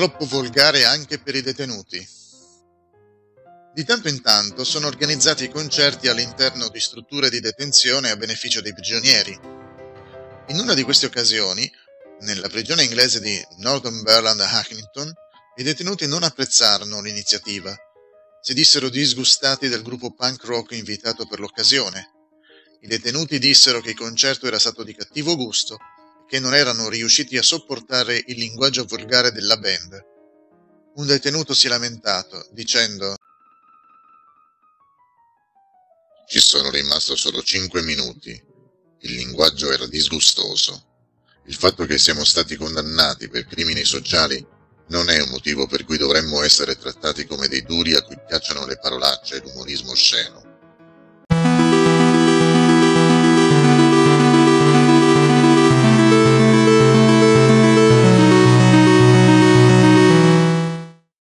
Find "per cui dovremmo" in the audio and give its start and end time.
45.66-46.42